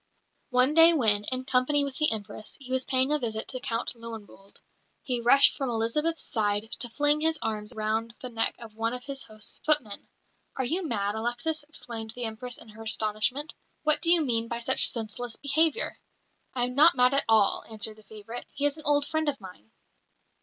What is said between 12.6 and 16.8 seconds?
her astonishment. "What do you mean by such senseless behaviour?" "I am